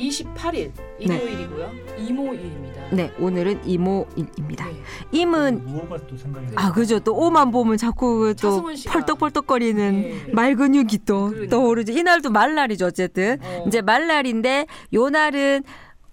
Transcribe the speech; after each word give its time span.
8월 0.00 0.08
28일 0.08 0.72
일요일이고요. 0.98 1.70
이모일입니다. 1.98 2.80
네, 2.92 3.12
오늘은 3.20 3.60
이모일입니다. 3.66 4.66
네. 4.66 4.72
임은 5.12 5.64
무호가 5.64 5.98
또 6.06 6.16
생각이 6.16 6.46
아 6.56 6.72
그죠 6.72 6.98
또 7.00 7.14
오만 7.14 7.50
보면 7.50 7.76
자꾸 7.76 8.34
또 8.40 8.50
차승원 8.50 8.76
씨가. 8.76 8.92
펄떡펄떡거리는 8.92 10.00
네. 10.02 10.32
말 10.32 10.56
근육이 10.56 11.00
또 11.06 11.28
그러니까. 11.28 11.50
떠오르죠. 11.56 11.92
이날도 11.92 12.30
말날이죠 12.30 12.86
어쨌든 12.86 13.38
어. 13.42 13.64
이제 13.66 13.82
말날인데 13.82 14.66
요 14.94 15.10
날은 15.10 15.62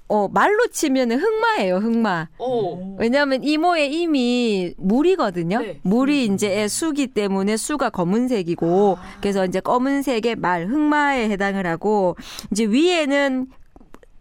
어 0.10 0.30
말로 0.30 0.68
치면은 0.68 1.20
흑마예요 1.20 1.78
흑마. 1.78 2.28
오. 2.40 2.96
왜냐하면 2.98 3.44
이모의 3.44 3.94
임이 3.94 4.76
물이거든요. 4.78 5.60
네. 5.60 5.80
물이 5.84 6.26
이제 6.26 6.68
수기 6.68 7.08
때문에 7.08 7.58
수가 7.58 7.90
검은색이고 7.90 8.98
아. 9.00 9.02
그래서 9.22 9.46
이제 9.46 9.60
검은색의 9.60 10.36
말 10.38 10.68
흑마에 10.68 11.30
해당을 11.30 11.66
하고 11.68 12.16
이제 12.52 12.66
위에는 12.66 13.48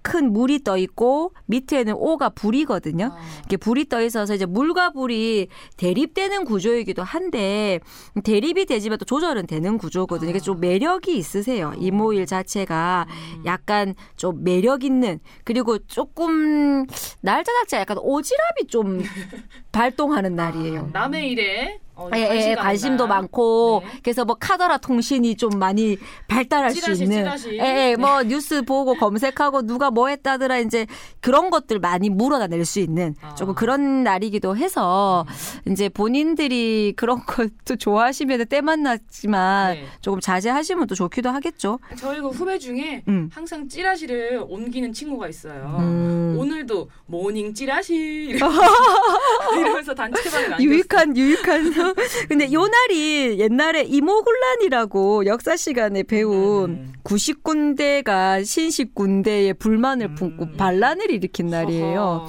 큰 0.06 0.32
물이 0.32 0.62
떠 0.62 0.78
있고 0.78 1.32
밑에는 1.46 1.94
오가 1.96 2.28
불이거든요. 2.28 3.06
아. 3.12 3.18
이렇게 3.40 3.56
불이 3.56 3.88
떠 3.88 4.00
있어서 4.02 4.36
이제 4.36 4.46
물과 4.46 4.90
불이 4.90 5.48
대립되는 5.76 6.44
구조이기도 6.44 7.02
한데 7.02 7.80
대립이 8.22 8.66
되지만 8.66 8.98
또 8.98 9.04
조절은 9.04 9.48
되는 9.48 9.76
구조거든요. 9.78 10.30
이게 10.30 10.38
좀 10.38 10.60
매력이 10.60 11.16
있으세요. 11.16 11.72
이모일 11.78 12.26
자체가 12.26 13.08
약간 13.46 13.96
좀 14.14 14.44
매력 14.44 14.84
있는 14.84 15.18
그리고 15.42 15.76
조금 15.88 16.86
날짜 17.20 17.50
자체가 17.62 17.80
약간 17.80 17.96
오지랖이 17.96 18.68
좀 18.68 19.02
발동하는 19.72 20.36
날이에요. 20.36 20.90
남의 20.92 21.32
일에 21.32 21.80
어, 21.96 22.10
예, 22.14 22.20
예, 22.20 22.26
관심 22.28 22.54
가는 22.54 22.62
관심도 22.62 23.06
날. 23.06 23.18
많고 23.20 23.82
네. 23.84 23.98
그래서 24.02 24.24
뭐 24.24 24.36
카더라 24.38 24.76
통신이 24.78 25.36
좀 25.36 25.58
많이 25.58 25.96
발달할 26.28 26.70
수 26.70 26.80
찌라시, 26.82 27.02
있는 27.04 27.16
찌라시. 27.24 27.58
예, 27.58 27.90
예, 27.92 27.96
뭐 27.96 28.22
뉴스 28.22 28.62
보고 28.62 28.94
검색하고 28.94 29.62
누가 29.62 29.90
뭐 29.90 30.08
했다더라 30.08 30.58
이제 30.58 30.86
그런 31.20 31.48
것들 31.50 31.78
많이 31.78 32.10
물어다 32.10 32.46
낼 32.48 32.66
수 32.66 32.80
있는 32.80 33.14
아. 33.22 33.34
조금 33.34 33.54
그런 33.54 34.02
날이기도 34.02 34.56
해서 34.56 35.24
음. 35.66 35.72
이제 35.72 35.88
본인들이 35.88 36.94
그런 36.96 37.24
것도 37.24 37.76
좋아하시면 37.78 38.46
때 38.46 38.82
만났지만 38.82 39.74
네. 39.74 39.86
조금 40.00 40.20
자제하시면 40.20 40.86
또 40.88 40.94
좋기도 40.94 41.30
하겠죠. 41.30 41.78
저희 41.96 42.20
그 42.20 42.28
후배 42.28 42.58
중에 42.58 43.02
음. 43.08 43.30
항상 43.32 43.68
찌라시를 43.68 44.44
옮기는 44.48 44.92
친구가 44.92 45.28
있어요. 45.28 45.76
음. 45.78 46.36
오늘도 46.38 46.90
morning 47.06 47.54
찌라시 47.54 47.94
이러- 48.30 48.50
이러면서 49.56 49.94
단체방에. 49.94 50.56
유익한 50.62 51.16
유익한 51.16 51.85
근데 52.28 52.52
요 52.52 52.66
날이 52.66 53.38
옛날에 53.38 53.82
임오군란이라고 53.82 55.26
역사 55.26 55.56
시간에 55.56 56.02
배운 56.02 56.70
음. 56.70 56.92
90군대가 57.04 58.44
신식 58.44 58.94
군대의 58.94 59.54
불만을 59.54 60.06
음. 60.10 60.14
품고 60.14 60.52
반란을 60.56 61.10
일으킨 61.10 61.48
날이에요. 61.48 62.26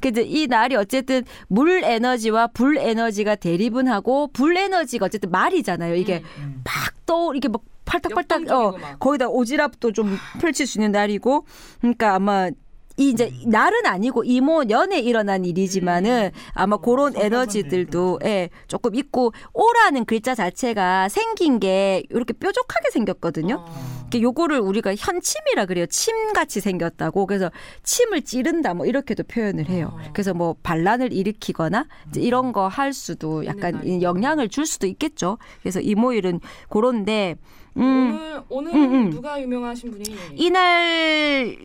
근데 0.00 0.22
이 0.22 0.46
날이 0.46 0.76
어쨌든 0.76 1.24
물 1.48 1.82
에너지와 1.82 2.48
불 2.48 2.78
에너지가 2.78 3.34
대립은 3.36 3.88
하고 3.88 4.28
불 4.32 4.56
에너지가 4.56 5.06
어쨌든 5.06 5.30
말이잖아요. 5.30 5.94
이게 5.96 6.22
음. 6.38 6.60
팍떠 6.64 7.32
이렇게 7.32 7.48
막 7.48 7.62
팔딱팔딱 7.84 8.50
어. 8.50 8.74
거기다 8.98 9.28
오지랖도 9.28 9.94
좀 9.94 10.16
펼칠 10.40 10.66
수 10.66 10.78
있는 10.78 10.92
날이고 10.92 11.46
그러니까 11.80 12.14
아마 12.14 12.50
이 12.98 13.10
이제 13.10 13.32
날은 13.46 13.86
아니고 13.86 14.24
이모 14.24 14.64
년에 14.64 14.98
일어난 15.00 15.44
일이지만은 15.44 16.30
아마 16.52 16.76
그런 16.76 17.16
에너지들도 17.16 18.20
예 18.24 18.50
조금 18.66 18.94
있고 18.94 19.32
오라는 19.54 20.04
글자 20.04 20.34
자체가 20.34 21.08
생긴 21.08 21.58
게 21.60 22.02
이렇게 22.10 22.32
뾰족하게 22.32 22.90
생겼거든요. 22.90 23.64
어. 23.66 23.98
이렇게 24.10 24.22
요거를 24.22 24.58
우리가 24.60 24.94
현침이라 24.96 25.66
그래요. 25.66 25.84
침 25.86 26.32
같이 26.32 26.60
생겼다고. 26.60 27.26
그래서 27.26 27.50
침을 27.82 28.22
찌른다 28.22 28.72
뭐 28.74 28.86
이렇게도 28.86 29.24
표현을 29.24 29.68
해요. 29.68 29.90
어. 29.92 29.98
그래서 30.12 30.32
뭐 30.34 30.56
반란을 30.62 31.12
일으키거나 31.12 31.86
이런 32.16 32.52
거 32.52 32.68
할 32.68 32.92
수도 32.92 33.44
약간. 33.46 34.02
영향을 34.02 34.48
줄 34.48 34.66
수도 34.66 34.86
있겠죠. 34.86 35.38
그래서 35.62 35.80
이모일은 35.80 36.40
그런데 36.68 37.36
음 37.76 38.42
오늘 38.48 38.70
오늘 38.72 38.74
음, 38.74 38.94
음. 38.94 39.10
누가 39.10 39.40
유명하신 39.40 39.90
분이 39.92 40.04
이날 40.34 41.56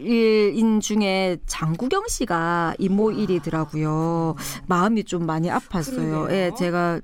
인 0.73 0.79
중에 0.79 1.37
장구경 1.45 2.07
씨가 2.07 2.75
이모일이더라고요. 2.79 4.35
마음이 4.65 5.03
좀 5.03 5.25
많이 5.25 5.49
아팠어요. 5.49 6.31
예, 6.31 6.51
제가 6.57 6.99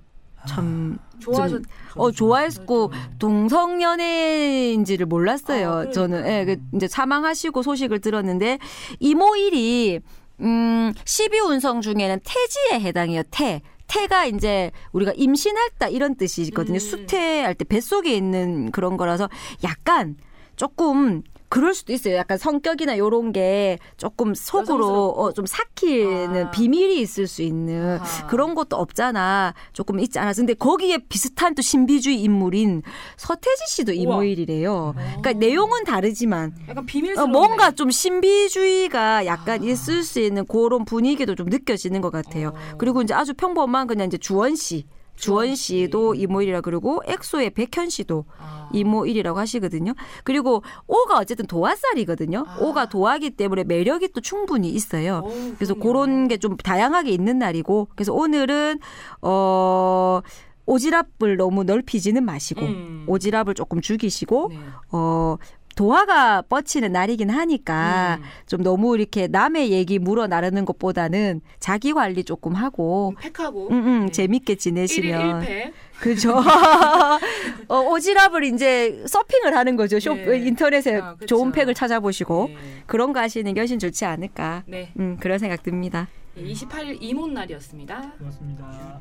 참 0.48 0.98
좋아하셨 1.20 1.62
어 1.96 2.12
좋아했고 2.12 2.92
동성 3.20 3.82
연애인지를 3.82 5.06
몰랐어요. 5.06 5.72
아. 5.72 5.92
저는 5.92 6.26
예, 6.28 6.46
그 6.46 6.58
이제 6.76 6.88
사망하시고 6.88 7.62
소식을 7.62 8.00
들었는데 8.00 8.58
이모일이 9.00 10.00
음 10.42 10.94
12운성 11.04 11.82
중에는 11.82 12.20
태지에 12.24 12.80
해당해요. 12.80 13.22
태. 13.30 13.62
태가 13.88 14.26
이제 14.26 14.72
우리가 14.92 15.14
임신했다 15.16 15.88
이런 15.88 16.16
뜻이거든요. 16.16 16.78
음. 16.78 16.80
수태할 16.80 17.56
때 17.56 17.66
뱃속에 17.66 18.16
있는 18.16 18.72
그런 18.72 18.98
거라서 18.98 19.28
약간 19.64 20.16
조금 20.60 21.24
그럴 21.48 21.74
수도 21.74 21.94
있어요. 21.94 22.16
약간 22.16 22.38
성격이나 22.38 22.98
요런 22.98 23.32
게 23.32 23.80
조금 23.96 24.34
속으로. 24.36 25.08
어, 25.12 25.32
좀 25.32 25.46
삭히는 25.46 26.48
아. 26.48 26.52
비밀이 26.52 27.00
있을 27.00 27.28
수 27.28 27.42
있는 27.42 27.98
아하. 27.98 28.28
그런 28.28 28.56
것도 28.56 28.76
없잖아. 28.76 29.54
조금 29.72 30.02
있지 30.02 30.20
않아. 30.20 30.34
근데 30.34 30.54
거기에 30.54 30.98
비슷한 31.08 31.56
또 31.56 31.62
신비주의 31.62 32.22
인물인 32.22 32.84
서태지 33.16 33.64
씨도. 33.70 33.94
이모일이래요. 33.94 34.96
그러니까 34.96 35.32
내용은 35.34 35.86
다르지만 35.86 36.54
약간 36.68 36.80
어, 36.80 36.86
비밀스러운 36.86 37.32
뭔가 37.32 37.72
좀 37.72 37.90
신비주의가 37.90 39.26
약간 39.26 39.64
있을 39.64 40.04
수 40.04 40.20
있는 40.20 40.46
그런 40.46 40.84
분위기도 40.84 41.36
좀 41.36 41.48
느껴지는 41.48 42.02
것 42.02 42.12
같아요. 42.12 42.50
어. 42.50 42.78
그리고 42.78 43.02
이제 43.02 43.14
아주 43.14 43.34
평범한 43.34 43.88
그냥 43.88 44.08
이제 44.08 44.18
주원 44.18 44.58
씨. 44.58 44.86
주원 45.20 45.56
씨. 45.56 45.80
씨도 45.84 46.16
이모일이라 46.16 46.62
그러고 46.62 47.02
엑소의 47.06 47.52
백현 47.52 47.90
씨도 47.90 48.26
아. 48.40 48.70
이모일이라고 48.74 49.38
하시거든요. 49.40 49.94
그리고 50.24 50.64
오가 50.88 51.18
어쨌든 51.18 51.46
도화살이거든요. 51.46 52.46
아. 52.48 52.58
오가 52.62 52.88
도화기 52.90 53.32
때문에 53.32 53.64
매력이 53.66 54.10
또 54.14 54.22
충분히 54.22 54.70
있어요. 54.70 55.24
그래서. 55.56 55.74
그런 55.76 56.28
게 56.28 56.40
좀 56.40 56.56
다양하게 56.58 57.12
있는 57.12 57.38
날이고 57.38 57.90
그래서 57.96 58.14
오늘은 58.14 58.80
어 59.22 60.22
오지랖을 60.66 61.36
너무 61.36 61.64
넓히지는 61.64 62.24
마시고 62.24 62.62
음. 62.62 63.06
오지랖을 63.10 63.56
조금 63.56 63.82
죽이시고 63.82 64.48
네. 64.50 64.58
어 64.92 65.36
도화가 65.80 66.42
뻗치는 66.42 66.92
날이긴 66.92 67.30
하니까 67.30 68.18
음. 68.20 68.26
좀 68.48 68.64
너무 68.64 68.98
이렇게 68.98 69.28
남의 69.28 69.72
얘기 69.72 69.98
물어 69.98 70.28
나르는 70.28 70.66
것보다는 70.66 71.40
자기 71.62 71.94
관리 71.94 72.26
조금 72.26 72.54
하고 72.54 73.14
팩하고 73.18 73.70
음, 73.70 73.88
음, 73.88 74.06
네. 74.08 74.12
재밌게 74.12 74.56
1일 74.56 74.60
지내시면 74.60 75.42
1패 75.42 75.72
그죠. 76.02 76.36
어, 77.70 77.90
오지랖을 77.92 78.54
이제 78.54 79.06
서핑을 79.08 79.56
하는 79.56 79.78
거죠. 79.78 80.02
쇼, 80.02 80.16
네. 80.16 80.40
인터넷에 80.40 81.00
아. 81.00 81.16
좋은 81.26 81.54
팩을 81.54 81.74
찾아보시고 81.74 82.48
네. 82.50 82.58
그런 82.86 83.14
거 83.14 83.22
하시는 83.22 83.54
게 83.54 83.62
훨씬 83.62 83.80
좋지 83.80 84.04
않을까. 84.04 84.64
네. 84.68 84.92
음, 85.00 85.16
그런 85.22 85.40
생각 85.40 85.64
듭니다. 85.64 86.10
28일 86.38 86.98
이몬 87.00 87.34
날이었습니다. 87.34 88.16
고맙습니다. 88.18 89.00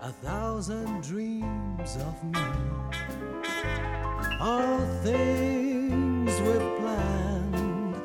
a 0.00 0.12
thousand 0.22 1.02
dreams 1.02 1.98
of 1.98 2.14
me. 2.24 3.97
All 4.40 4.78
things 5.02 6.30
we've 6.40 6.78
planned, 6.78 7.96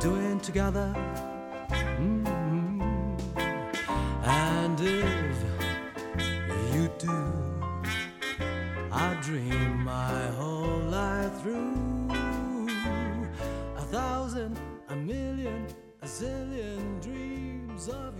doing 0.00 0.38
together. 0.38 0.94
Mm. 1.98 3.18
And 4.22 4.80
if 4.80 5.36
you 6.72 6.88
do, 6.96 7.18
I 8.92 9.16
dream 9.20 9.82
my 9.84 10.26
whole 10.38 10.78
life 10.90 11.40
through. 11.42 12.08
A 13.76 13.82
thousand, 13.90 14.56
a 14.90 14.94
million, 14.94 15.66
a 16.02 16.06
zillion 16.06 17.02
dreams 17.02 17.88
of. 17.88 18.13